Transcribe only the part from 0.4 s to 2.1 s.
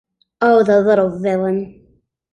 Oh, the little villain!